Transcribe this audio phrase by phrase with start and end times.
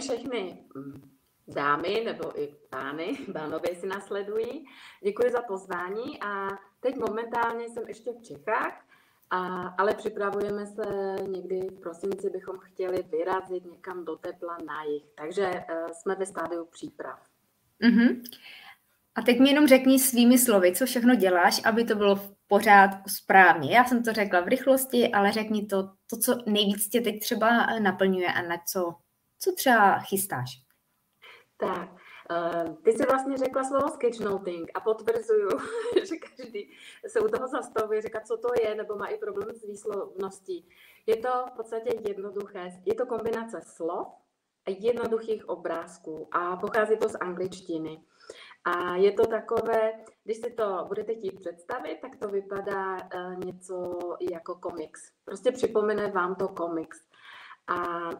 [0.00, 1.10] všechny mm,
[1.48, 4.66] dámy nebo i pány, pánové si nasledují.
[5.04, 6.48] Děkuji za pozvání a
[6.80, 8.84] teď momentálně jsem ještě v Čechách,
[9.30, 15.04] a, ale připravujeme se někdy v prosinci, bychom chtěli vyrazit někam do tepla na jich.
[15.14, 17.18] Takže uh, jsme ve stádiu příprav.
[17.82, 18.22] Mm-hmm.
[19.14, 23.08] A teď mi jenom řekni svými slovy, co všechno děláš, aby to bylo v pořádku
[23.08, 23.76] správně.
[23.76, 27.66] Já jsem to řekla v rychlosti, ale řekni to, to co nejvíc tě teď třeba
[27.78, 28.94] naplňuje a na co,
[29.40, 30.50] co třeba chystáš.
[31.56, 31.88] Tak,
[32.30, 35.48] uh, ty jsi vlastně řekla slovo sketchnoting a potvrzuju,
[35.94, 36.70] že každý
[37.06, 40.68] se u toho zastavuje, říká, co to je, nebo má i problém s výslovností.
[41.06, 44.08] Je to v podstatě jednoduché, je to kombinace slov
[44.66, 48.02] a jednoduchých obrázků a pochází to z angličtiny.
[48.64, 49.92] A je to takové,
[50.24, 53.98] když si to budete chtít představit, tak to vypadá uh, něco
[54.30, 55.12] jako komiks.
[55.24, 56.98] Prostě připomene vám to komiks.
[57.66, 58.10] A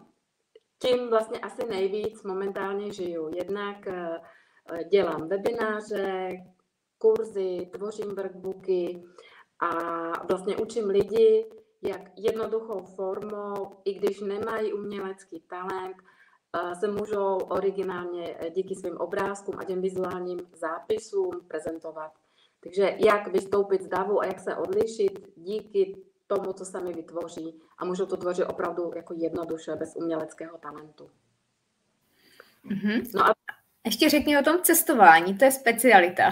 [0.82, 3.30] tím vlastně asi nejvíc momentálně žiju.
[3.36, 4.20] Jednak eh,
[4.90, 6.30] dělám webináře,
[6.98, 9.02] kurzy, tvořím workbooky
[9.60, 9.70] a
[10.26, 11.46] vlastně učím lidi,
[11.82, 15.96] jak jednoduchou formou, i když nemají umělecký talent,
[16.56, 22.12] eh, se můžou originálně eh, díky svým obrázkům a těm vizuálním zápisům prezentovat.
[22.62, 27.84] Takže jak vystoupit z davu a jak se odlišit díky tomu, co sami vytvoří a
[27.84, 31.10] můžou to tvořit opravdu jako jednoduše, bez uměleckého talentu.
[32.64, 33.10] Mm-hmm.
[33.14, 33.34] No a
[33.86, 36.30] ještě řekni o tom cestování, to je specialita.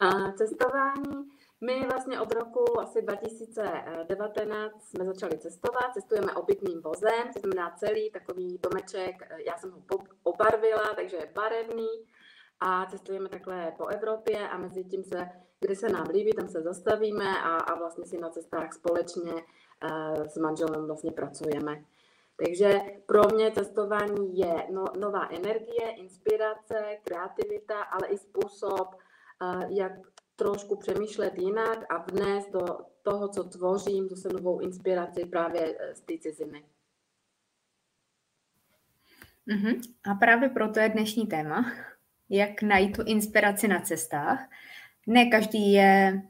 [0.00, 7.40] A cestování, my vlastně od roku asi 2019 jsme začali cestovat, cestujeme obytným vozem, to
[7.40, 9.14] znamená celý takový domeček,
[9.46, 9.78] já jsem ho
[10.22, 11.88] obarvila, takže je barevný
[12.60, 15.28] a cestujeme takhle po Evropě a mezi tím se
[15.60, 20.26] kde se nám líbí, tam se zastavíme a, a vlastně si na cestách společně uh,
[20.26, 21.84] s manželem vlastně pracujeme.
[22.44, 29.92] Takže pro mě cestování je no, nová energie, inspirace, kreativita, ale i způsob, uh, jak
[30.36, 32.66] trošku přemýšlet jinak a vnést do
[33.02, 36.64] toho, co tvořím, zase novou inspiraci právě eh, z té ciziny.
[39.48, 39.80] Uh-huh.
[40.10, 41.72] A právě proto je dnešní téma,
[42.28, 44.48] jak najít tu inspiraci na cestách
[45.08, 46.22] ne každý je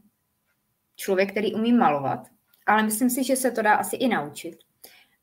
[0.97, 2.27] člověk, který umí malovat,
[2.67, 4.59] ale myslím si, že se to dá asi i naučit.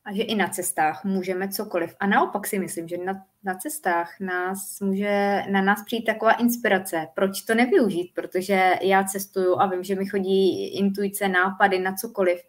[0.04, 1.94] A že i na cestách můžeme cokoliv.
[2.00, 7.06] A naopak si myslím, že na, na cestách nás může na nás přijít taková inspirace.
[7.14, 8.14] Proč to nevyužít?
[8.14, 12.42] Protože já cestuju a vím, že mi chodí intuice, nápady na cokoliv.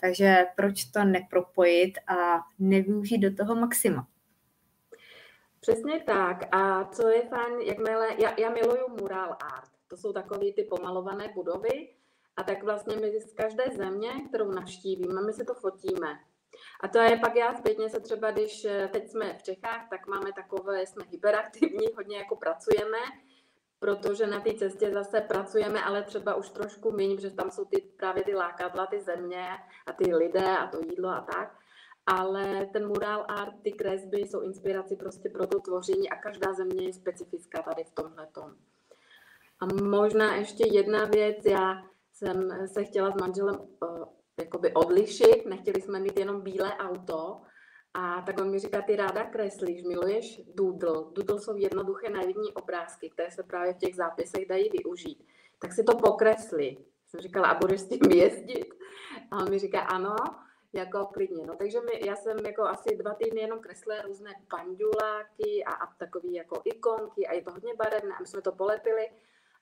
[0.00, 4.06] Takže proč to nepropojit a nevyužít do toho maxima?
[5.60, 6.54] Přesně tak.
[6.54, 9.79] A co je fajn, jakmile, já, já miluju mural art.
[9.90, 11.94] To jsou takové ty pomalované budovy.
[12.36, 16.18] A tak vlastně my z každé země, kterou navštívíme, my si to fotíme.
[16.80, 20.06] A to je pak já zpětně se třeba, když eh, teď jsme v Čechách, tak
[20.06, 22.98] máme takové, jsme hyperaktivní, hodně jako pracujeme,
[23.78, 27.80] protože na té cestě zase pracujeme, ale třeba už trošku méně, protože tam jsou ty,
[27.96, 29.48] právě ty lákadla, ty země
[29.86, 31.56] a ty lidé a to jídlo a tak.
[32.06, 36.86] Ale ten mural art, ty kresby jsou inspirací prostě pro to tvoření a každá země
[36.86, 38.56] je specifická tady v tomhle tom.
[39.60, 41.82] A možná ještě jedna věc, já
[42.12, 44.04] jsem se chtěla s manželem uh,
[44.40, 47.40] jakoby odlišit, nechtěli jsme mít jenom bílé auto,
[47.94, 50.92] a tak on mi říká, ty ráda kreslíš, miluješ doodle.
[51.12, 55.26] Doodle jsou jednoduché naivní obrázky, které se právě v těch zápisech dají využít.
[55.58, 56.76] Tak si to pokresli.
[57.06, 58.74] Jsem říkala, a budeš s tím jezdit?
[59.30, 60.16] A on mi říká, ano,
[60.72, 61.46] jako klidně.
[61.46, 65.94] No, takže my, já jsem jako asi dva týdny jenom kreslila různé panduláky a, a
[65.98, 69.08] takové jako ikonky a je to hodně barevné a my jsme to polepili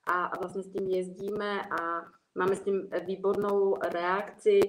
[0.07, 2.05] a, a vlastně s tím jezdíme a
[2.35, 4.61] máme s tím výbornou reakci.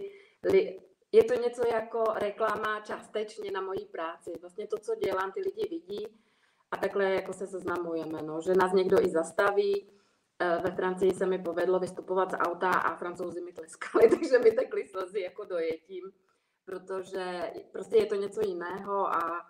[1.11, 4.33] Je to něco jako reklama částečně na mojí práci.
[4.41, 6.07] Vlastně to, co dělám, ty lidi vidí
[6.71, 9.89] a takhle jako se seznamujeme, no, že nás někdo i zastaví.
[10.39, 14.51] E, ve Francii se mi povedlo vystupovat z auta a francouzi mi tleskali, takže mi
[14.51, 16.11] tekly slzy jako dojetím,
[16.65, 19.45] protože prostě je to něco jiného a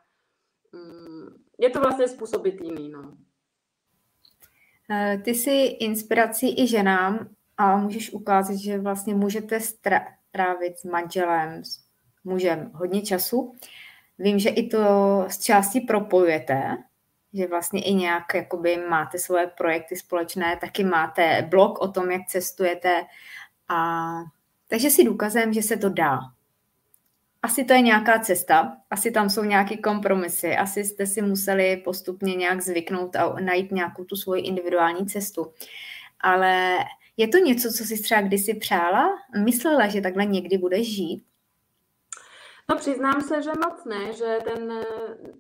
[0.72, 3.18] mm, je to vlastně způsobit jiný, no.
[4.92, 11.64] Eh, ty jsi inspirací i ženám a můžeš ukázat, že vlastně můžete strávit s manželem,
[11.64, 11.80] s
[12.24, 13.56] mužem hodně času.
[14.20, 14.80] Vím, že i to
[15.28, 16.78] z části propojujete,
[17.34, 22.22] že vlastně i nějak jakoby máte svoje projekty společné, taky máte blog o tom, jak
[22.28, 23.06] cestujete.
[23.68, 24.10] A,
[24.68, 26.20] takže si důkazem, že se to dá
[27.44, 32.36] asi to je nějaká cesta, asi tam jsou nějaké kompromisy, asi jste si museli postupně
[32.36, 35.54] nějak zvyknout a najít nějakou tu svoji individuální cestu.
[36.22, 36.78] Ale
[37.18, 39.10] je to něco, co jsi třeba kdysi přála?
[39.44, 41.26] Myslela, že takhle někdy budeš žít?
[42.70, 44.84] No přiznám se, že moc ne, že ten,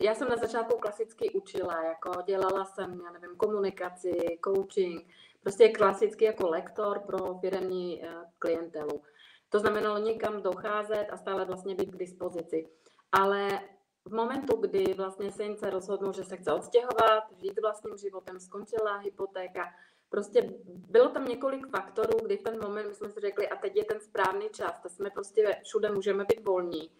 [0.01, 4.11] já jsem na začátku klasicky učila, jako dělala jsem, já nevím, komunikaci,
[4.45, 5.07] coaching,
[5.41, 8.07] prostě klasicky jako lektor pro firmní eh,
[8.39, 9.01] klientelu.
[9.49, 12.69] To znamenalo někam docházet a stále vlastně být k dispozici.
[13.11, 13.61] Ale
[14.05, 19.73] v momentu, kdy vlastně se rozhodnou, že se chce odstěhovat, žít vlastním životem, skončila hypotéka,
[20.09, 23.75] prostě bylo tam několik faktorů, kdy v ten moment my jsme si řekli, a teď
[23.75, 26.91] je ten správný čas, to jsme prostě všude můžeme být volní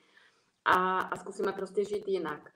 [0.66, 2.50] a, a zkusíme prostě žít jinak.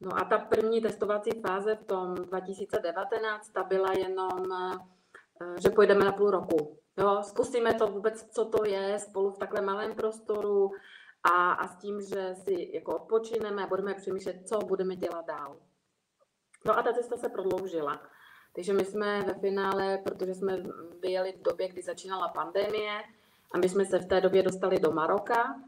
[0.00, 6.04] No a ta první testovací fáze v tom 2019, ta byla jenom, eh, že pojedeme
[6.04, 6.78] na půl roku.
[6.98, 10.70] Jo, zkusíme to vůbec, co to je, spolu v takhle malém prostoru
[11.24, 15.56] a, a s tím, že si jako odpočineme a budeme přemýšlet, co budeme dělat dál.
[16.66, 18.02] No a ta cesta se prodloužila.
[18.54, 20.62] Takže my jsme ve finále, protože jsme
[21.00, 23.02] vyjeli v době, kdy začínala pandemie
[23.54, 25.60] a my jsme se v té době dostali do Maroka,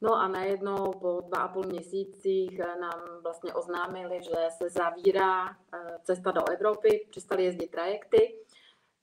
[0.00, 5.78] No a najednou po dva a půl měsících nám vlastně oznámili, že se zavírá eh,
[6.02, 8.34] cesta do Evropy, přestali jezdit trajekty,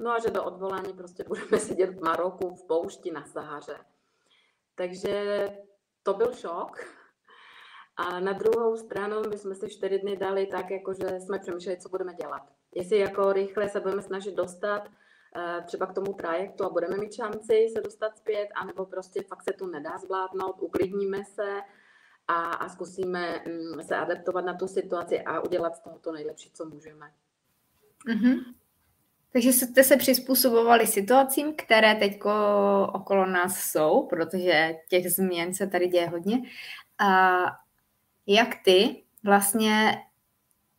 [0.03, 3.77] no a že do odvolání prostě budeme sedět v Maroku v poušti na Sahaře.
[4.75, 5.47] Takže
[6.03, 6.85] to byl šok.
[7.97, 11.77] A na druhou stranu my jsme si čtyři dny dali tak, jako že jsme přemýšleli,
[11.77, 12.41] co budeme dělat.
[12.75, 14.89] Jestli jako rychle se budeme snažit dostat
[15.35, 19.43] Eh, třeba k tomu trajektu a budeme mít šanci se dostat zpět, anebo prostě fakt
[19.43, 21.61] se to nedá zvládnout, uklidníme se
[22.27, 26.51] a, a zkusíme mm, se adaptovat na tu situaci a udělat z toho to nejlepší,
[26.53, 27.13] co můžeme.
[28.07, 28.53] Mm-hmm.
[29.33, 32.19] Takže jste se přizpůsobovali situacím, které teď
[32.93, 36.37] okolo nás jsou, protože těch změn se tady děje hodně.
[36.99, 37.39] A
[38.27, 39.97] jak ty vlastně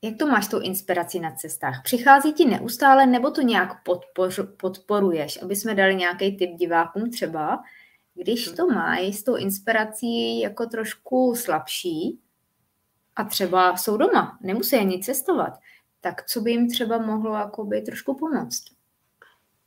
[0.02, 1.82] jak to máš tu inspiraci na cestách?
[1.82, 4.30] Přichází ti neustále nebo to nějak podpor,
[4.60, 5.42] podporuješ?
[5.42, 7.62] Aby jsme dali nějaký tip divákům třeba,
[8.14, 12.20] když to mají s tou inspirací jako trošku slabší
[13.16, 15.58] a třeba jsou doma, nemusí ani cestovat,
[16.04, 18.64] tak co by jim třeba mohlo jakoby trošku pomoct?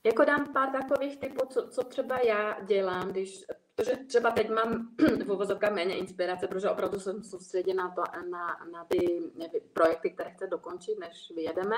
[0.03, 3.45] Jako dám pár takových typů, co, co třeba já dělám, když
[3.77, 4.89] Protože třeba teď mám
[5.25, 10.31] v uvozovkách méně inspirace, protože opravdu jsem soustředěna na, na, na ty nevím, projekty, které
[10.31, 11.75] chci dokončit, než vyjedeme.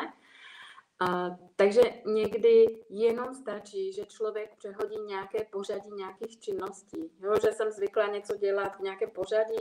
[1.01, 7.11] Uh, takže někdy jenom stačí, že člověk přehodí nějaké pořadí nějakých činností.
[7.19, 7.35] Jo?
[7.41, 9.57] Že jsem zvykla něco dělat v nějaké pořadí,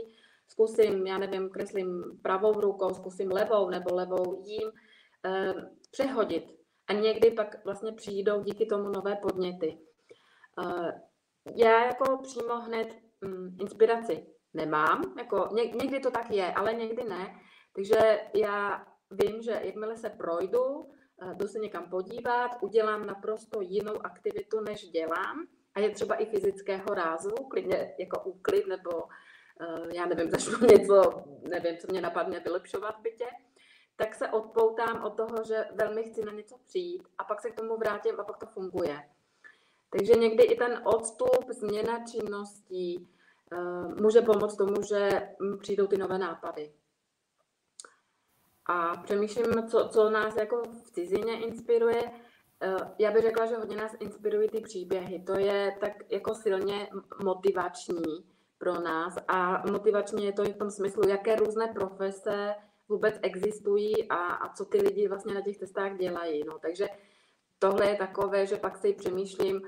[0.47, 4.71] zkusím, já nevím, kreslím pravou rukou, zkusím levou nebo levou jím,
[5.91, 6.43] přehodit.
[6.87, 9.77] A někdy pak vlastně přijdou díky tomu nové podněty.
[10.57, 10.89] Uh,
[11.55, 12.87] já jako přímo hned
[13.21, 17.35] mm, inspiraci nemám, jako ně, někdy to tak je, ale někdy ne.
[17.75, 20.91] Takže já vím, že jakmile se projdu,
[21.21, 25.47] eh, jdu se někam podívat, udělám naprosto jinou aktivitu, než dělám.
[25.75, 28.89] A je třeba i fyzického rázu, klidně jako úklid, nebo
[29.61, 33.25] eh, já nevím, začnu něco, nevím, co mě napadne vylepšovat v bytě,
[33.99, 37.55] tak se odpoutám od toho, že velmi chci na něco přijít a pak se k
[37.55, 39.09] tomu vrátím a pak to funguje.
[39.89, 43.09] Takže někdy i ten odstup, změna činností
[43.51, 45.29] uh, může pomoct tomu, že
[45.61, 46.73] přijdou ty nové nápady.
[48.65, 52.03] A přemýšlím, co, co nás jako v cizině inspiruje.
[52.03, 55.23] Uh, já bych řekla, že hodně nás inspirují ty příběhy.
[55.23, 56.89] To je tak jako silně
[57.23, 58.25] motivační
[58.57, 59.15] pro nás.
[59.27, 62.55] A motivační je to i v tom smyslu, jaké různé profese
[62.89, 66.43] vůbec existují a, a co ty lidi vlastně na těch testách dělají.
[66.43, 66.87] No, takže
[67.59, 69.61] tohle je takové, že pak si přemýšlím,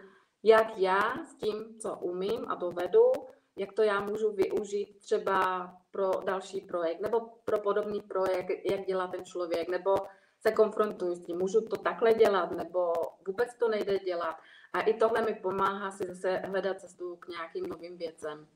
[0.44, 3.12] jak já s tím, co umím a dovedu,
[3.56, 9.08] jak to já můžu využít třeba pro další projekt nebo pro podobný projekt, jak dělá
[9.08, 9.96] ten člověk, nebo
[10.40, 12.94] se konfrontuju s tím, můžu to takhle dělat, nebo
[13.28, 14.36] vůbec to nejde dělat.
[14.74, 18.48] A i tohle mi pomáhá si zase hledat cestu k nějakým novým věcem.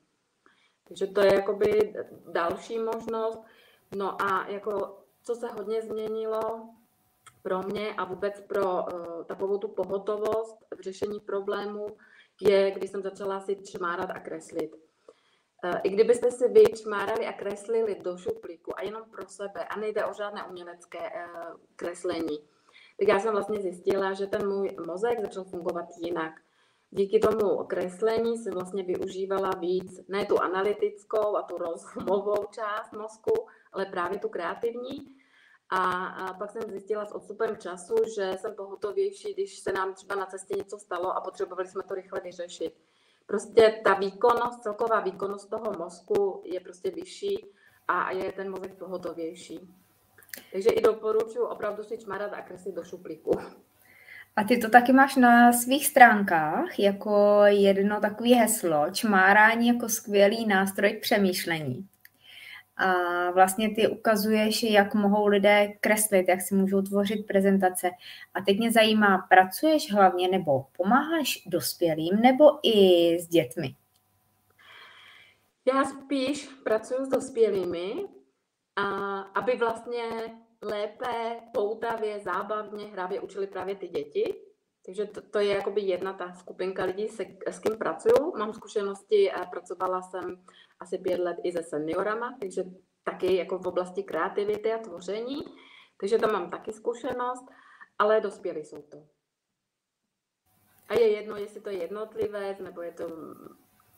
[0.88, 1.93] Takže to je jakoby
[2.31, 3.39] další možnost.
[3.96, 6.70] No a jako, co se hodně změnilo,
[7.46, 11.88] pro mě a vůbec pro uh, takovou tu pohotovost v řešení problémů
[12.42, 14.75] je, když jsem začala si čmárat a kreslit.
[14.75, 19.80] Uh, I kdybyste si vy čmárali a kreslili do šuplíku a jenom pro sebe a
[19.80, 22.39] nejde o žádné umělecké uh, kreslení,
[23.00, 26.34] tak já jsem vlastně zjistila, že ten můj mozek začal fungovat jinak.
[26.92, 33.48] Díky tomu kreslení jsem vlastně využívala víc ne tu analytickou a tu rozumovou část mozku,
[33.75, 35.15] ale právě tu kreativní.
[35.70, 40.15] A, a pak jsem zjistila s odstupem času, že jsem pohotovější, když se nám třeba
[40.15, 42.74] na cestě něco stalo a potřebovali jsme to rychle vyřešit.
[43.25, 47.46] Prostě ta výkonnost, celková výkonnost toho mozku je prostě vyšší
[47.88, 49.75] a je ten mozek pohotovější.
[50.51, 53.32] Takže i doporučuji opravdu si čmarat a kreslit do šuplíku.
[54.36, 60.48] A ty to taky máš na svých stránkách jako jedno takové heslo, čmárání jako skvělý
[60.48, 61.88] nástroj k přemýšlení.
[62.77, 67.89] A vlastně ty ukazuješ, jak mohou lidé kreslit, jak si můžou tvořit prezentace.
[68.34, 73.75] A teď mě zajímá, pracuješ hlavně nebo pomáháš dospělým nebo i s dětmi?
[75.74, 77.94] Já spíš pracuji s dospělými,
[78.75, 80.03] a aby vlastně
[80.62, 84.36] lépe, poutavě, zábavně, hravě učili právě ty děti.
[84.86, 88.38] Takže to, to je jakoby jedna ta skupinka lidí, se, s kým pracuju.
[88.38, 90.46] Mám zkušenosti, pracovala jsem
[90.80, 92.63] asi pět let i se seniorama, takže
[93.04, 95.38] taky jako v oblasti kreativity a tvoření.
[96.00, 97.46] Takže tam mám taky zkušenost,
[98.00, 99.04] ale dospělí jsou to.
[100.89, 103.08] A je jedno, jestli to je jednotlivec, nebo je to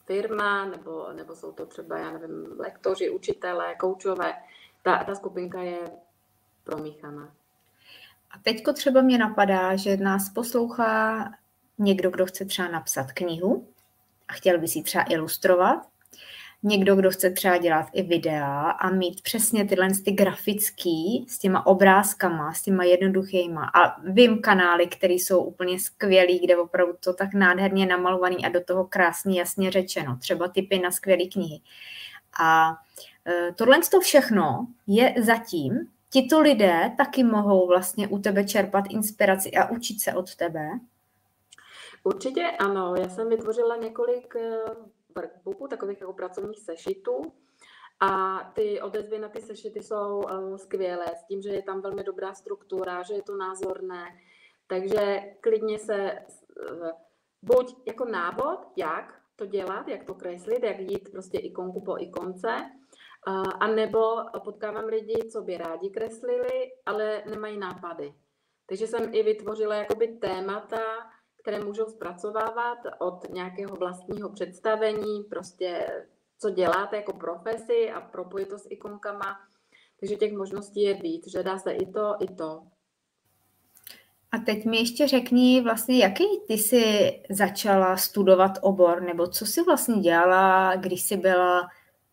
[0.05, 4.33] firma, nebo, nebo jsou to třeba, já nevím, lektoři, učitelé, koučové.
[4.83, 5.91] Ta, ta skupinka je
[6.63, 7.35] promíchaná.
[8.31, 11.29] A teďko třeba mě napadá, že nás poslouchá
[11.77, 13.67] někdo, kdo chce třeba napsat knihu
[14.27, 15.87] a chtěl by si třeba ilustrovat.
[16.63, 21.65] Někdo, kdo chce třeba dělat i videa a mít přesně tyhle ty grafický s těma
[21.65, 23.71] obrázkama, s těma jednoduchýma.
[23.75, 28.63] A vím kanály, které jsou úplně skvělý, kde opravdu to tak nádherně namalovaný a do
[28.63, 30.17] toho krásně jasně řečeno.
[30.17, 31.61] Třeba typy na skvělé knihy.
[32.39, 32.77] A
[33.27, 39.51] e, tohle to všechno je zatím tito lidé taky mohou vlastně u tebe čerpat inspiraci
[39.51, 40.69] a učit se od tebe?
[42.03, 42.95] Určitě ano.
[42.95, 44.57] Já jsem vytvořila několik eh,
[45.15, 47.21] workbooků, takových jako pracovních sešitů.
[47.99, 52.03] A ty odezvy na ty sešity jsou uh, skvělé, s tím, že je tam velmi
[52.03, 54.05] dobrá struktura, že je to názorné.
[54.67, 56.19] Takže klidně se
[56.71, 56.89] uh,
[57.41, 62.71] buď jako návod, jak to dělat, jak to kreslit, jak jít prostě ikonku po ikonce,
[63.59, 63.99] a nebo
[64.43, 68.13] potkávám lidi, co by rádi kreslili, ale nemají nápady.
[68.65, 70.81] Takže jsem i vytvořila jakoby témata,
[71.41, 75.87] které můžou zpracovávat od nějakého vlastního představení, prostě
[76.39, 79.39] co děláte jako profesi a propojit to s ikonkama.
[79.99, 82.61] Takže těch možností je víc, že dá se i to, i to.
[84.31, 89.63] A teď mi ještě řekni vlastně, jaký ty jsi začala studovat obor, nebo co jsi
[89.63, 91.67] vlastně dělala, když jsi byla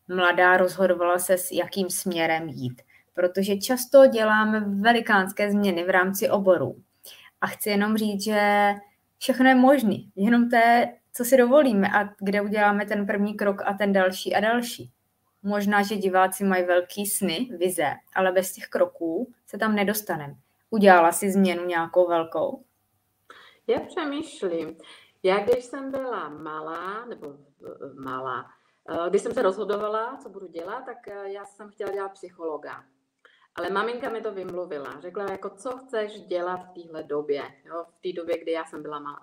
[0.09, 2.83] mladá rozhodovala se, s jakým směrem jít.
[3.15, 6.77] Protože často děláme velikánské změny v rámci oboru.
[7.41, 8.73] A chci jenom říct, že
[9.19, 13.63] všechno je možné, jenom to je, co si dovolíme a kde uděláme ten první krok
[13.65, 14.91] a ten další a další.
[15.43, 20.35] Možná, že diváci mají velký sny, vize, ale bez těch kroků se tam nedostaneme.
[20.71, 22.63] Udělala si změnu nějakou velkou?
[23.67, 24.77] Já přemýšlím.
[25.23, 27.37] Já když jsem byla malá, nebo
[27.95, 28.51] malá,
[29.09, 32.85] když jsem se rozhodovala, co budu dělat, tak eh, já jsem chtěla dělat psychologa.
[33.55, 35.01] Ale maminka mi to vymluvila.
[35.01, 38.83] Řekla, jako co chceš dělat v téhle době, jo, v té době, kdy já jsem
[38.83, 39.21] byla malá.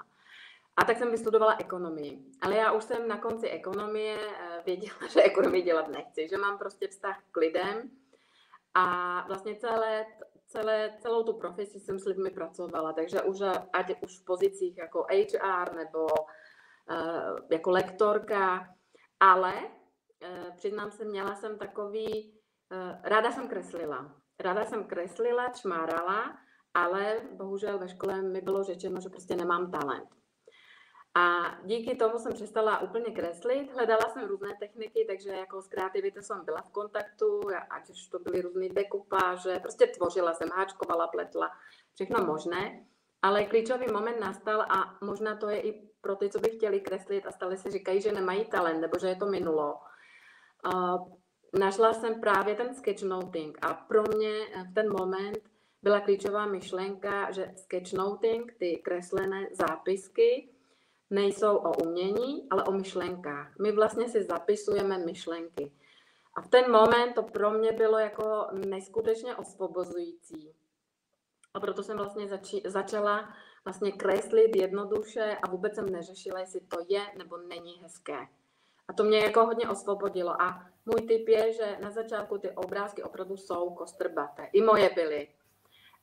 [0.77, 2.19] A tak jsem vystudovala ekonomii.
[2.41, 6.57] Ale já už jsem na konci ekonomie eh, věděla, že ekonomii dělat nechci, že mám
[6.57, 7.91] prostě vztah k lidem.
[8.73, 10.05] A vlastně celé,
[10.47, 13.39] celé, celou tu profesi jsem s lidmi pracovala, takže už,
[13.73, 18.67] ať už v pozicích jako HR nebo uh, jako lektorka,
[19.21, 19.53] ale
[20.21, 22.33] eh, přiznám se, měla jsem takový,
[22.71, 24.15] eh, ráda jsem kreslila.
[24.39, 26.37] Ráda jsem kreslila, čmárala,
[26.73, 30.09] ale bohužel ve škole mi bylo řečeno, že prostě nemám talent.
[31.15, 36.21] A díky tomu jsem přestala úplně kreslit, hledala jsem různé techniky, takže jako s kreativitou
[36.21, 41.51] jsem byla v kontaktu, ať už to byly různé dekupáže, prostě tvořila jsem, háčkovala, pletla,
[41.93, 42.85] všechno možné.
[43.21, 47.25] Ale klíčový moment nastal a možná to je i pro ty, co by chtěli kreslit
[47.25, 49.77] a stále si říkají, že nemají talent nebo že je to minulo.
[51.59, 54.33] Našla jsem právě ten sketchnoting a pro mě
[54.71, 55.39] v ten moment
[55.83, 60.49] byla klíčová myšlenka, že sketchnoting, ty kreslené zápisky,
[61.09, 63.59] nejsou o umění, ale o myšlenkách.
[63.59, 65.71] My vlastně si zapisujeme myšlenky.
[66.35, 70.53] A v ten moment to pro mě bylo jako neskutečně osvobozující.
[71.53, 73.33] A proto jsem vlastně zači- začala
[73.65, 78.27] vlastně kreslit jednoduše a vůbec jsem neřešila, jestli to je nebo není hezké.
[78.87, 80.41] A to mě jako hodně osvobodilo.
[80.41, 84.49] A můj tip je, že na začátku ty obrázky opravdu jsou kostrbaté.
[84.53, 85.27] I moje byly.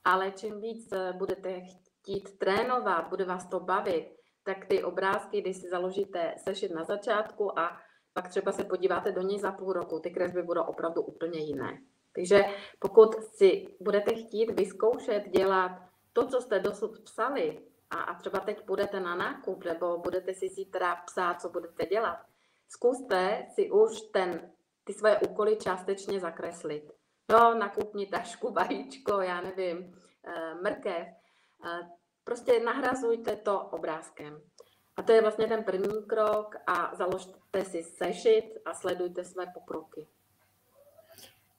[0.04, 5.56] Ale čím víc eh, budete chtít trénovat, bude vás to bavit, tak ty obrázky, když
[5.56, 7.80] si založíte sešit na začátku a
[8.12, 11.78] pak třeba se podíváte do něj za půl roku, ty kresby budou opravdu úplně jiné.
[12.12, 12.44] Takže
[12.78, 18.62] pokud si budete chtít vyzkoušet dělat to, co jste dosud psali, a, a třeba teď
[18.66, 22.18] půjdete na nákup, nebo budete si zítra psát, co budete dělat,
[22.68, 24.50] zkuste si už ten,
[24.84, 26.92] ty svoje úkoly částečně zakreslit.
[27.30, 31.08] No, nakupni tašku, vajíčko, já nevím, eh, mrkev.
[31.66, 31.88] Eh,
[32.24, 34.42] prostě nahrazujte to obrázkem.
[34.96, 40.08] A to je vlastně ten první krok a založte si sešit a sledujte své pokroky.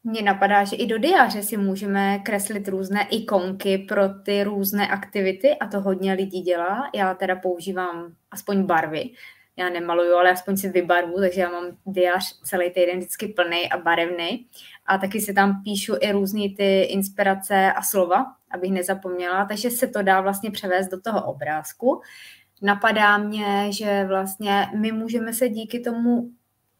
[0.03, 5.55] Mně napadá, že i do diáře si můžeme kreslit různé ikonky pro ty různé aktivity
[5.55, 6.89] a to hodně lidí dělá.
[6.95, 9.09] Já teda používám aspoň barvy.
[9.57, 13.77] Já nemaluju, ale aspoň si vybarvu, takže já mám diář celý týden vždycky plný a
[13.77, 14.47] barevný.
[14.85, 19.87] A taky si tam píšu i různé ty inspirace a slova, abych nezapomněla, takže se
[19.87, 22.01] to dá vlastně převést do toho obrázku.
[22.61, 26.29] Napadá mě, že vlastně my můžeme se díky tomu,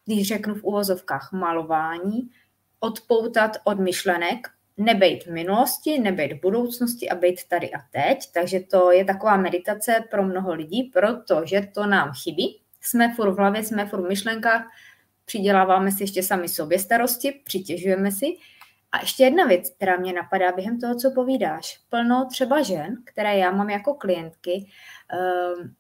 [0.06, 2.30] když řeknu v uvozovkách malování,
[2.79, 8.31] odpoutat od myšlenek, nebejt v minulosti, nebejt v budoucnosti a být tady a teď.
[8.33, 12.62] Takže to je taková meditace pro mnoho lidí, protože to nám chybí.
[12.81, 14.67] Jsme furt v hlavě, jsme furt v myšlenkách,
[15.25, 18.25] přiděláváme si ještě sami sobě starosti, přitěžujeme si.
[18.91, 21.79] A ještě jedna věc, která mě napadá během toho, co povídáš.
[21.89, 24.65] Plno třeba žen, které já mám jako klientky,
[25.59, 25.74] um,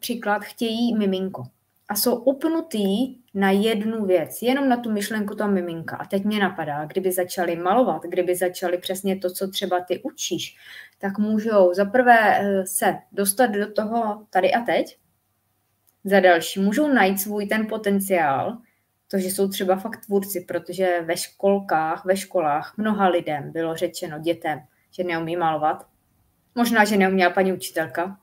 [0.00, 1.42] příklad chtějí miminko
[1.88, 5.96] a jsou upnutý na jednu věc, jenom na tu myšlenku toho miminka.
[5.96, 10.56] A teď mě napadá, kdyby začali malovat, kdyby začali přesně to, co třeba ty učíš,
[10.98, 14.98] tak můžou zaprvé eh, se dostat do toho tady a teď,
[16.04, 18.58] za další můžou najít svůj ten potenciál,
[19.08, 24.18] to, že jsou třeba fakt tvůrci, protože ve školkách, ve školách mnoha lidem bylo řečeno
[24.18, 25.86] dětem, že neumí malovat.
[26.54, 28.18] Možná, že neuměla paní učitelka,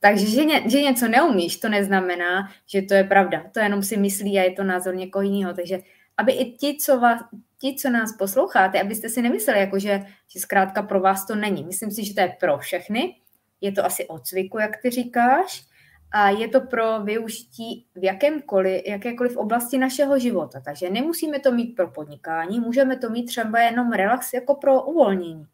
[0.00, 3.44] takže, že, ně, že něco neumíš, to neznamená, že to je pravda.
[3.52, 5.54] To jenom si myslí a je to názor někoho jiného.
[5.54, 5.78] Takže
[6.16, 7.20] aby i ti, co, vás,
[7.58, 11.64] ti, co nás posloucháte, abyste si nemysleli, jako že, že zkrátka pro vás to není.
[11.64, 13.16] Myslím si, že to je pro všechny.
[13.60, 15.70] Je to asi o cviku, jak ty říkáš.
[16.12, 20.60] A je to pro využití v jakémkoliv, jakékoliv oblasti našeho života.
[20.60, 25.46] Takže nemusíme to mít pro podnikání, můžeme to mít třeba jenom relax jako pro uvolnění.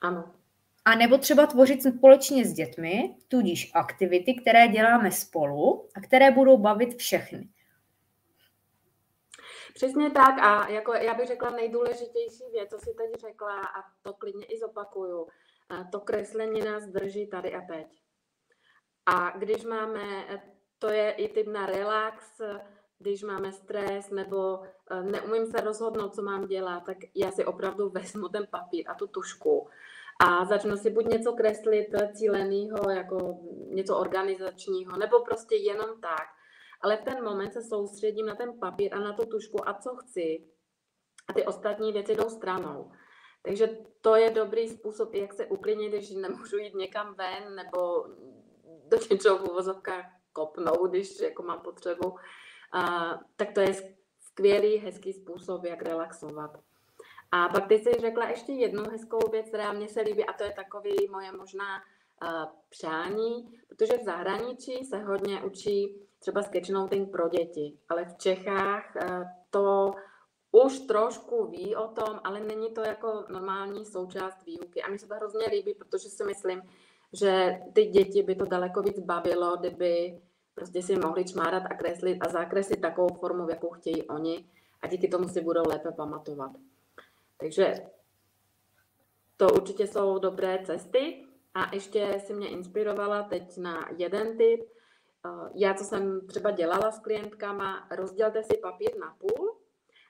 [0.00, 0.24] Ano,
[0.84, 6.58] a nebo třeba tvořit společně s dětmi, tudíž aktivity, které děláme spolu a které budou
[6.58, 7.48] bavit všechny.
[9.74, 14.12] Přesně tak a jako já bych řekla nejdůležitější věc, co si teď řekla a to
[14.12, 15.28] klidně i zopakuju,
[15.92, 17.86] to kreslení nás drží tady a teď.
[19.06, 20.24] A když máme,
[20.78, 22.40] to je i typ na relax,
[22.98, 27.90] když máme stres nebo eh, neumím se rozhodnout, co mám dělat, tak já si opravdu
[27.90, 29.68] vezmu ten papír a tu tušku
[30.24, 36.26] a začnu si buď něco kreslit cíleného, jako něco organizačního, nebo prostě jenom tak.
[36.80, 39.96] Ale v ten moment se soustředím na ten papír a na tu tušku a co
[39.96, 40.44] chci.
[41.28, 42.90] A ty ostatní věci jdou stranou.
[43.42, 48.04] Takže to je dobrý způsob, jak se uklidnit, když nemůžu jít někam ven nebo
[48.88, 52.16] do něčeho v uvozovkách kopnout, když jako mám potřebu.
[52.72, 56.50] A, tak to je skvělý, hezký způsob, jak relaxovat.
[57.36, 60.44] A pak ty jsi řekla ještě jednu hezkou věc, která mě se líbí, a to
[60.44, 61.64] je takový moje možná
[62.22, 62.28] uh,
[62.68, 69.24] přání, protože v zahraničí se hodně učí třeba sketchnoting pro děti, ale v Čechách uh,
[69.50, 69.94] to
[70.52, 74.82] už trošku ví o tom, ale není to jako normální součást výuky.
[74.82, 76.62] A mi se to hrozně líbí, protože si myslím,
[77.12, 80.20] že ty děti by to daleko víc bavilo, kdyby
[80.54, 84.46] prostě si mohli čmárat a kreslit a zakreslit takovou formu, jakou chtějí oni
[84.82, 86.50] a díky tomu si budou lépe pamatovat.
[87.36, 87.74] Takže
[89.36, 91.26] to určitě jsou dobré cesty.
[91.54, 94.60] A ještě si mě inspirovala teď na jeden tip.
[95.26, 99.60] Eh, já, co jsem třeba dělala s klientkama, rozdělte si papír na půl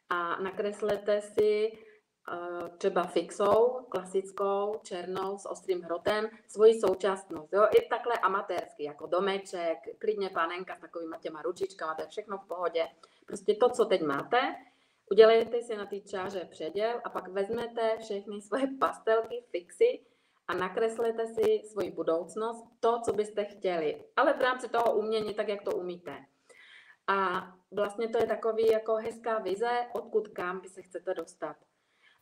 [0.08, 7.52] a nakreslete si eh, třeba fixou, klasickou, černou, s ostrým hrotem, svoji současnost.
[7.52, 7.66] Jo?
[7.78, 12.48] I takhle amatérsky, jako domeček, klidně panenka s takovými těma ručičkama, to je všechno v
[12.48, 12.88] pohodě.
[13.26, 14.54] Prostě to, co teď máte,
[15.10, 20.00] Udělejte si na té čáře předěl a pak vezmete všechny svoje pastelky, fixy
[20.48, 24.04] a nakreslete si svoji budoucnost, to, co byste chtěli.
[24.16, 26.16] Ale v rámci toho umění, tak jak to umíte.
[27.06, 31.56] A vlastně to je takový jako hezká vize, odkud kam vy se chcete dostat.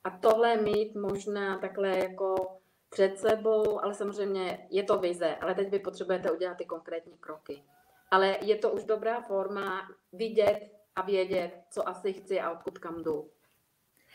[0.05, 2.59] A tohle mít možná takhle jako
[2.91, 7.65] před sebou, ale samozřejmě je to vize, ale teď vy potřebujete udělat ty konkrétní kroky.
[8.11, 13.03] Ale je to už dobrá forma vidět, a vědět, co asi chci a odkud kam
[13.03, 13.31] jdu.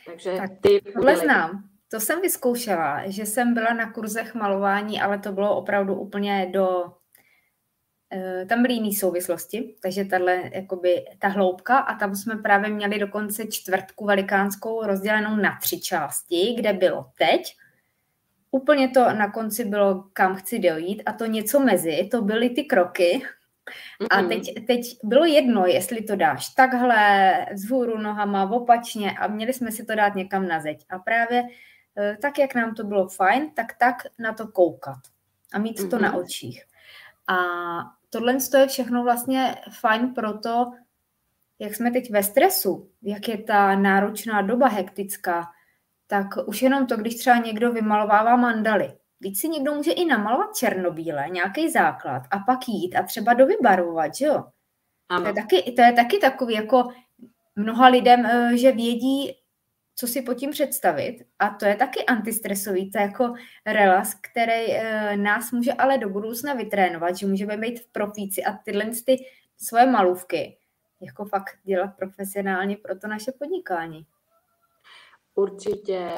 [0.05, 0.81] Takže tak, ty...
[0.93, 1.69] Tohle znám.
[1.91, 6.93] To jsem vyzkoušela, že jsem byla na kurzech malování, ale to bylo opravdu úplně do...
[8.11, 12.99] Eh, tam byly jiné souvislosti, takže tahle, jakoby, ta hloubka a tam jsme právě měli
[12.99, 17.55] dokonce čtvrtku velikánskou rozdělenou na tři části, kde bylo teď,
[18.51, 22.63] úplně to na konci bylo, kam chci dojít a to něco mezi, to byly ty
[22.63, 23.21] kroky,
[24.09, 29.71] a teď, teď bylo jedno, jestli to dáš takhle, vzhůru nohama, opačně a měli jsme
[29.71, 30.85] si to dát někam na zeď.
[30.89, 31.43] A právě
[31.97, 34.99] eh, tak, jak nám to bylo fajn, tak tak na to koukat
[35.53, 35.89] a mít mm-hmm.
[35.89, 36.19] to na mhm.
[36.19, 36.63] očích.
[37.27, 37.37] A
[38.09, 40.71] tohle je všechno vlastně fajn pro to,
[41.59, 45.47] jak jsme teď ve stresu, jak je ta náročná doba hektická,
[46.07, 50.55] tak už jenom to, když třeba někdo vymalovává mandaly, Víc si někdo může i namalovat
[50.55, 54.43] černobíle, nějaký základ a pak jít a třeba dovybarvovat, že jo?
[55.09, 55.21] Ano.
[55.21, 56.89] To, je taky, to je taky takový jako
[57.55, 59.33] mnoha lidem, eh, že vědí,
[59.95, 63.33] co si pod tím představit a to je taky antistresový, to je jako
[63.65, 68.53] relax, který eh, nás může ale do budoucna vytrénovat, že můžeme být v profíci a
[68.53, 69.25] tyhle ty
[69.57, 70.57] svoje malůvky
[71.01, 74.05] jako fakt dělat profesionálně pro to naše podnikání.
[75.35, 76.09] Určitě.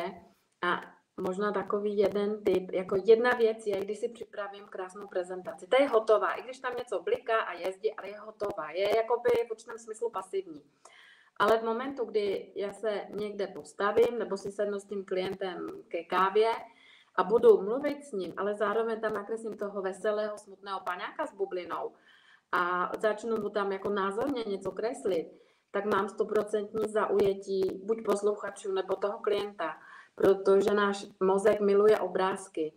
[0.61, 0.81] A
[1.19, 5.67] možná takový jeden typ, jako jedna věc je, když si připravím krásnou prezentaci.
[5.67, 8.71] To je hotová, i když tam něco bliká a jezdí, ale je hotová.
[8.71, 10.63] Je jakoby v určitém smyslu pasivní.
[11.37, 16.03] Ale v momentu, kdy já se někde postavím nebo si sednu s tím klientem ke
[16.03, 16.51] kávě
[17.15, 21.91] a budu mluvit s ním, ale zároveň tam nakreslím toho veselého, smutného paňáka s bublinou
[22.51, 25.27] a začnu mu tam jako názorně něco kreslit,
[25.71, 29.77] tak mám stoprocentní zaujetí buď posluchačů nebo toho klienta
[30.19, 32.73] protože náš mozek miluje obrázky.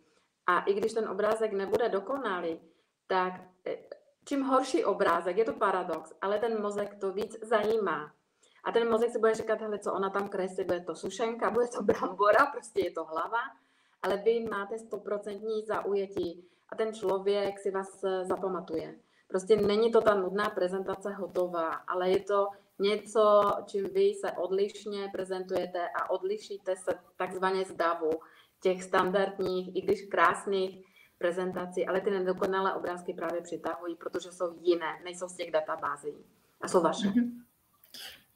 [0.47, 2.61] A i když ten obrázek nebude dokonalý,
[3.07, 3.33] tak
[3.67, 3.79] eh,
[4.25, 8.13] čím horší obrázek, je to paradox, ale ten mozek to víc zajímá.
[8.65, 11.69] A ten mozek si bude říkat, hele, co ona tam kreslí, bude to sušenka, bude
[11.69, 13.43] to brambora, prostě je to hlava,
[14.03, 18.95] ale vy máte stoprocentní zaujetí a ten člověk si vás eh, zapamatuje.
[19.29, 22.49] Prostě není to ta nudná prezentace hotová, ale je to
[22.83, 28.11] něco, čím vy se odlišně prezentujete a odlišíte se takzvaně z davu
[28.63, 30.85] těch standardních, i když krásných
[31.19, 36.13] prezentací, ale ty nedokonalé obrázky právě přitahují, protože jsou jiné, nejsou z těch databází
[36.61, 37.09] a jsou vaše.
[37.09, 37.43] Mhm.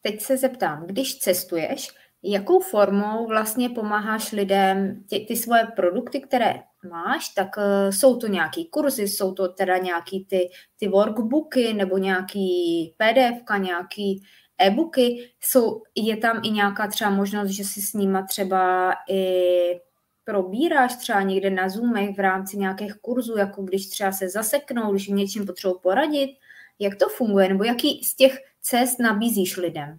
[0.02, 6.54] Teď se zeptám, když cestuješ, jakou formou vlastně pomáháš lidem ty, ty svoje produkty, které
[6.90, 11.98] máš, tak uh, jsou to nějaký kurzy, jsou to teda nějaký ty, ty workbooky nebo
[11.98, 14.22] nějaký pdf, nějaký
[14.58, 19.80] e-booky, jsou, je tam i nějaká třeba možnost, že si s nima třeba i
[20.24, 25.08] probíráš třeba někde na Zoomech v rámci nějakých kurzů, jako když třeba se zaseknou, když
[25.08, 26.30] něčím potřebují poradit,
[26.78, 29.98] jak to funguje, nebo jaký z těch cest nabízíš lidem?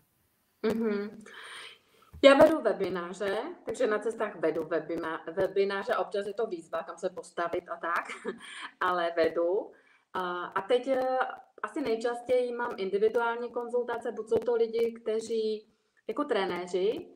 [0.64, 1.10] Mm-hmm.
[2.24, 4.70] Já vedu webináře, takže na cestách vedu
[5.36, 8.06] webináře, občas je to výzva, kam se postavit a tak,
[8.80, 9.72] ale vedu.
[10.56, 11.18] A teď eh,
[11.64, 15.68] asi nejčastěji mám individuální konzultace, buď jsou to lidi, kteří
[16.08, 17.08] jako trenéři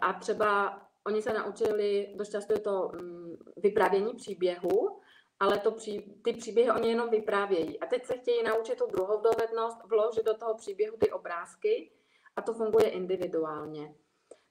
[0.00, 5.00] a třeba oni se naučili, dost často je to mm, vyprávění příběhu,
[5.40, 7.80] ale to pří, ty příběhy oni jenom vyprávějí.
[7.80, 11.92] A teď se chtějí naučit tu druhou dovednost, vložit do toho příběhu ty obrázky
[12.36, 13.94] a to funguje individuálně.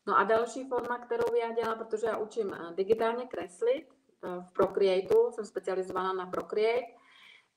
[0.08, 3.88] No a další forma, kterou já dělám, protože já učím eh, digitálně kreslit
[4.24, 6.86] eh, v Procreateu, jsem specializovaná na Procreate,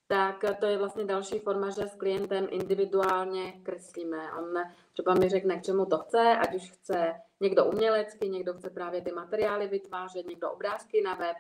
[0.09, 4.33] tak to je vlastně další forma, že s klientem individuálně kreslíme.
[4.33, 4.55] On
[4.93, 9.03] třeba mi řekne, k čemu to chce, ať už chce někdo umělecky, někdo chce právě
[9.03, 11.37] ty materiály vytvářet, někdo obrázky na web.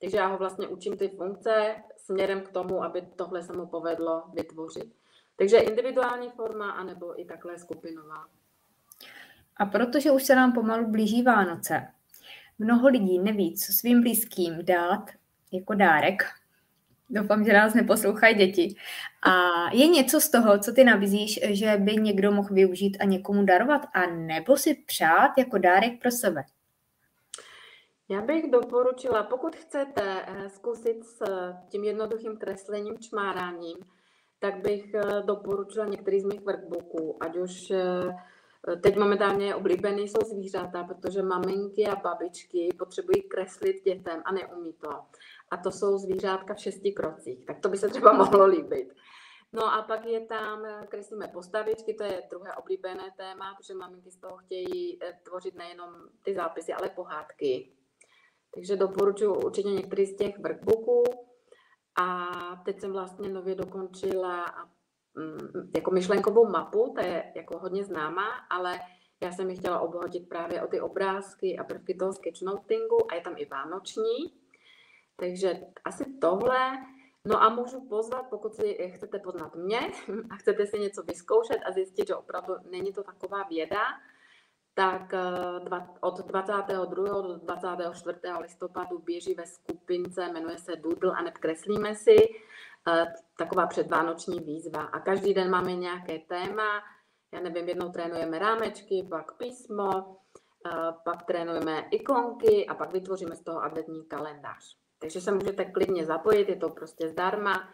[0.00, 4.22] Takže já ho vlastně učím ty funkce směrem k tomu, aby tohle se mu povedlo
[4.32, 4.94] vytvořit.
[5.36, 8.26] Takže individuální forma, anebo i takhle skupinová.
[9.56, 11.88] A protože už se nám pomalu blíží Vánoce,
[12.58, 15.10] mnoho lidí neví, co svým blízkým dát
[15.52, 16.22] jako dárek.
[17.10, 18.74] Doufám, že nás neposlouchají děti.
[19.22, 19.32] A
[19.72, 23.82] je něco z toho, co ty nabízíš, že by někdo mohl využít a někomu darovat,
[23.94, 26.44] a nebo si přát jako dárek pro sebe?
[28.08, 31.22] Já bych doporučila, pokud chcete eh, zkusit s
[31.68, 33.76] tím jednoduchým kreslením, čmáráním,
[34.38, 38.16] tak bych eh, doporučila některý z mých workbooků, ať už eh,
[38.82, 44.90] Teď momentálně oblíbený jsou zvířata, protože maminky a babičky potřebují kreslit dětem a neumí to.
[45.50, 48.94] A to jsou zvířátka v šesti krocích, tak to by se třeba mohlo líbit.
[49.52, 54.16] No a pak je tam, kreslíme postavičky, to je druhé oblíbené téma, protože maminky z
[54.16, 57.72] toho chtějí eh, tvořit nejenom ty zápisy, ale pohádky.
[58.54, 61.04] Takže doporučuji určitě některý z těch workbooků.
[62.00, 62.26] A
[62.64, 64.83] teď jsem vlastně nově dokončila Mm,
[65.74, 68.80] jako myšlenkovou mapu, ta je jako hodně známá, ale
[69.22, 73.20] já jsem ji chtěla obohatit právě o ty obrázky a prvky toho sketchnotingu a je
[73.20, 74.34] tam i vánoční.
[75.16, 76.72] Takže asi tohle.
[77.24, 79.80] No a můžu pozvat, pokud si chcete poznat mě
[80.30, 83.80] a chcete si něco vyzkoušet a zjistit, že opravdu není to taková věda,
[84.74, 86.84] tak eh, od 22.
[86.84, 88.18] do 24.
[88.40, 92.16] listopadu běží ve skupince, jmenuje se Doodle a kreslíme si
[93.38, 94.82] taková předvánoční výzva.
[94.82, 96.82] A každý den máme nějaké téma,
[97.34, 100.16] já nevím, jednou trénujeme rámečky, pak písmo,
[101.04, 104.76] pak trénujeme ikonky a pak vytvoříme z toho adventní kalendář.
[104.98, 107.68] Takže se můžete klidně zapojit, je to prostě zdarma.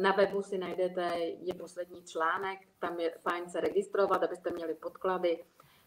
[0.00, 5.44] Na webu si najdete, je poslední článek, tam je fajn se registrovat, abyste měli podklady.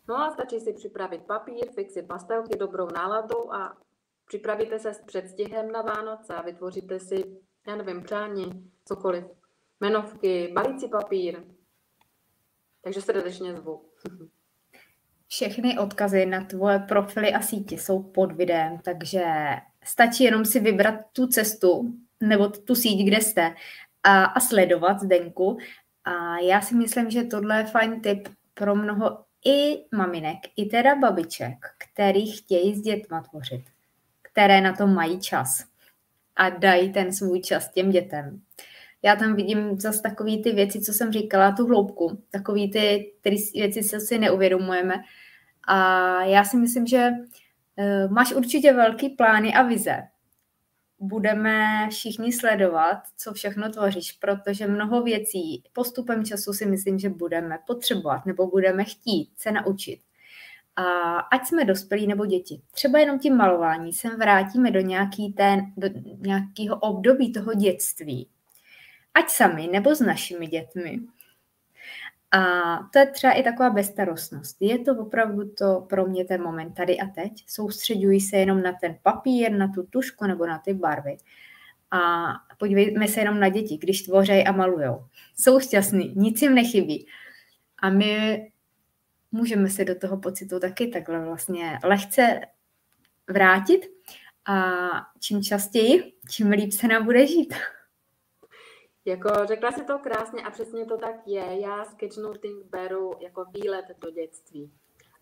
[0.07, 3.77] No a stačí si připravit papír, fixy pastelky, dobrou náladu a
[4.25, 9.25] připravíte se s předstihem na Vánoce a vytvoříte si, já nevím, přání, cokoliv.
[9.79, 11.43] Menovky, balící papír.
[12.81, 13.85] Takže srdečně zvu.
[15.27, 19.23] Všechny odkazy na tvoje profily a sítě jsou pod videem, takže
[19.83, 21.93] stačí jenom si vybrat tu cestu
[22.23, 23.55] nebo tu síť, kde jste
[24.03, 25.57] a, a sledovat Zdenku.
[26.03, 30.95] A já si myslím, že tohle je fajn tip pro mnoho i maminek, i teda
[30.95, 33.63] babiček, který chtějí s dětma tvořit,
[34.21, 35.63] které na to mají čas
[36.39, 38.41] a dají ten svůj čas těm dětem.
[39.03, 43.35] Já tam vidím zase takový ty věci, co jsem říkala, tu hloubku, takový ty, ty
[43.53, 44.93] věci, co si neuvědomujeme.
[45.67, 49.97] A já si myslím, že uh, máš určitě velký plány a vize.
[50.99, 57.57] Budeme všichni sledovat, co všechno tvoříš, protože mnoho věcí postupem času si myslím, že budeme
[57.67, 59.99] potřebovat nebo budeme chtít se naučit.
[60.79, 65.73] A ať jsme dospělí nebo děti, třeba jenom tím malování se vrátíme do, nějaký ten,
[65.77, 65.87] do
[66.17, 68.29] nějakého období toho dětství,
[69.13, 70.99] ať sami nebo s našimi dětmi.
[72.31, 72.41] A
[72.93, 74.57] to je třeba i taková bezstarostnost.
[74.59, 77.31] Je to opravdu to pro mě ten moment tady a teď.
[77.47, 81.17] Soustředuji se jenom na ten papír, na tu tušku nebo na ty barvy.
[81.91, 85.05] A podívejme se jenom na děti, když tvořejí a malujou.
[85.35, 87.07] Jsou šťastní, nic jim nechybí.
[87.81, 88.51] A my
[89.31, 92.41] můžeme se do toho pocitu taky takhle vlastně lehce
[93.27, 93.81] vrátit
[94.45, 94.55] a
[95.19, 97.53] čím častěji, čím líp se nám bude žít.
[99.05, 101.59] Jako řekla si to krásně a přesně to tak je.
[101.59, 104.71] Já sketchnoting beru jako výlet do dětství.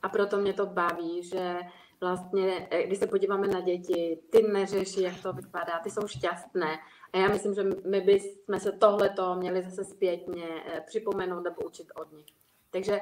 [0.01, 1.59] A proto mě to baví, že
[2.01, 6.77] vlastně, eh, když se podíváme na děti, ty neřeší, jak to vypadá, ty jsou šťastné.
[7.13, 11.87] A já myslím, že my bychom se tohleto měli zase zpětně eh, připomenout nebo učit
[11.95, 12.25] od nich.
[12.71, 13.01] Takže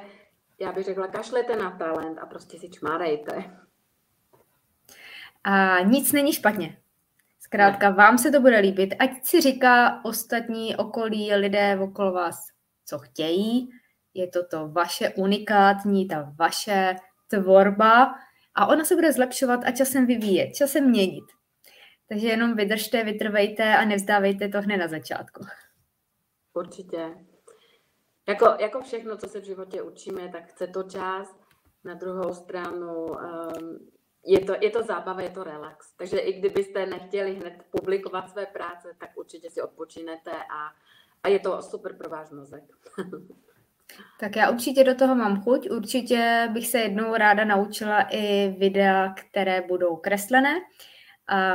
[0.60, 3.58] já bych řekla, kašlete na talent a prostě si čmárejte.
[5.44, 6.78] A nic není špatně.
[7.40, 12.48] Zkrátka, vám se to bude líbit, ať si říká ostatní okolí, lidé okolo vás,
[12.84, 13.70] co chtějí,
[14.14, 16.96] je to to vaše unikátní, ta vaše
[17.28, 18.14] tvorba
[18.54, 21.24] a ona se bude zlepšovat a časem vyvíjet, časem měnit.
[22.08, 25.46] Takže jenom vydržte, vytrvejte a nevzdávejte to hned na začátku.
[26.54, 27.14] Určitě.
[28.28, 31.36] Jako, jako všechno, co se v životě učíme, tak chce to čas.
[31.84, 33.88] Na druhou stranu um,
[34.24, 35.92] je to, je to zábava, je to relax.
[35.92, 40.72] Takže i kdybyste nechtěli hned publikovat své práce, tak určitě si odpočinete a,
[41.22, 42.64] a je to super pro váš mozek.
[44.20, 45.70] Tak já určitě do toho mám chuť.
[45.70, 50.60] Určitě bych se jednou ráda naučila i videa, které budou kreslené.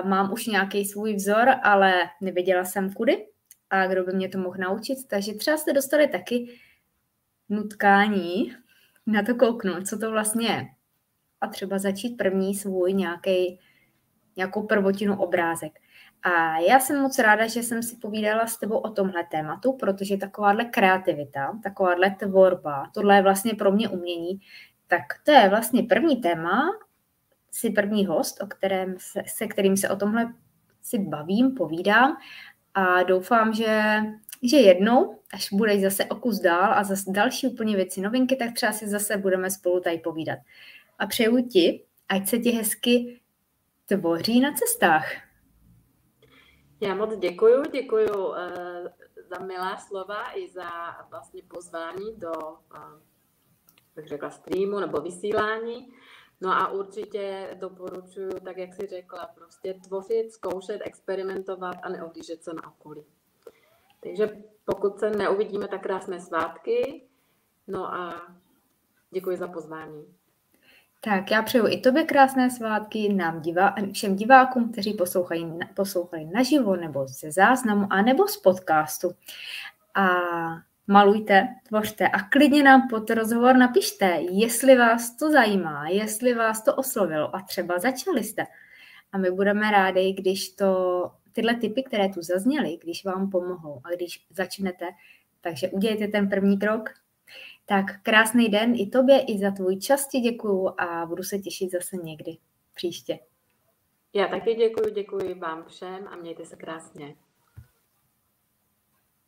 [0.04, 3.28] Mám už nějaký svůj vzor, ale nevěděla jsem kudy
[3.72, 5.08] a kdo by mě to mohl naučit.
[5.08, 6.60] Takže třeba jste dostali taky
[7.50, 8.56] nutkání
[9.08, 10.66] na to kouknout, co to vlastně je
[11.42, 13.60] a třeba začít první svůj nějaký,
[14.36, 15.80] nějakou prvotinu obrázek.
[16.24, 20.18] A já jsem moc ráda, že jsem si povídala s tebou o tomhle tématu, protože
[20.18, 24.42] takováhle kreativita, takováhle tvorba, tohle je vlastně pro mě umění,
[24.88, 26.62] tak to je vlastně první téma,
[27.52, 30.34] si první host, o kterém se, se kterým se o tomhle
[30.82, 32.18] si bavím, povídám
[32.74, 34.02] a doufám, že,
[34.44, 38.54] že jednou, až budeš zase o kus dál a zase další úplně věci, novinky, tak
[38.54, 40.40] třeba si zase budeme spolu tady povídat
[41.00, 43.22] a přeju ti, ať se ti hezky
[43.86, 45.12] tvoří na cestách.
[46.82, 48.36] Já moc děkuju, děkuju uh,
[49.30, 50.70] za milá slova i za
[51.10, 53.02] vlastně pozvání do, uh,
[53.96, 55.94] bych řekla, streamu nebo vysílání.
[56.42, 62.54] No a určitě doporučuji, tak jak si řekla, prostě tvořit, zkoušet, experimentovat a neodlížet se
[62.54, 63.04] na okolí.
[64.04, 64.30] Takže
[64.66, 67.04] pokud se neuvidíme, tak krásné svátky.
[67.68, 68.22] No a
[69.12, 70.06] děkuji za pozvání.
[71.04, 76.76] Tak já přeju i tobě krásné svátky, nám divá, všem divákům, kteří poslouchají, poslouchají naživo
[76.76, 79.12] nebo ze záznamu a nebo z podcastu.
[79.96, 80.08] A
[80.88, 86.76] malujte, tvořte a klidně nám pod rozhovor napište, jestli vás to zajímá, jestli vás to
[86.76, 88.44] oslovilo a třeba začali jste.
[89.12, 93.96] A my budeme rádi, když to, tyhle typy, které tu zazněly, když vám pomohou a
[93.96, 94.86] když začnete,
[95.42, 96.90] takže udělejte ten první krok,
[97.66, 101.72] tak krásný den i tobě, i za tvůj čas ti děkuju a budu se těšit
[101.72, 102.38] zase někdy
[102.74, 103.20] příště.
[104.14, 107.16] Já taky děkuji, děkuji vám všem a mějte se krásně.